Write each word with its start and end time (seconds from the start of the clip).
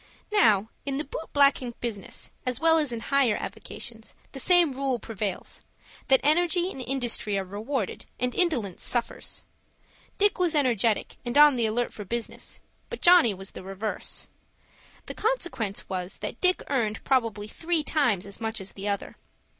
Now, 0.31 0.69
in 0.83 0.97
the 0.97 1.03
boot 1.03 1.31
blacking 1.31 1.75
business, 1.79 2.31
as 2.43 2.59
well 2.59 2.79
as 2.79 2.91
in 2.91 3.01
higher 3.01 3.35
avocations, 3.39 4.15
the 4.31 4.39
same 4.39 4.71
rule 4.71 4.97
prevails, 4.97 5.61
that 6.07 6.19
energy 6.23 6.71
and 6.71 6.81
industry 6.81 7.37
are 7.37 7.43
rewarded, 7.43 8.05
and 8.19 8.33
indolence 8.33 8.83
suffers. 8.83 9.43
Dick 10.17 10.39
was 10.39 10.55
energetic 10.55 11.17
and 11.23 11.37
on 11.37 11.55
the 11.55 11.67
alert 11.67 11.93
for 11.93 12.03
business, 12.03 12.59
but 12.89 13.01
Johnny 13.01 13.31
the 13.31 13.61
reverse. 13.61 14.27
The 15.05 15.13
consequence 15.13 15.87
was 15.87 16.17
that 16.17 16.41
Dick 16.41 16.63
earned 16.67 17.03
probably 17.03 17.47
three 17.47 17.83
times 17.83 18.25
as 18.25 18.41
much 18.41 18.59
as 18.59 18.71
the 18.71 18.87
other. 18.87 19.17